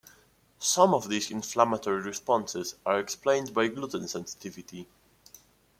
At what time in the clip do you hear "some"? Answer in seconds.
0.57-0.95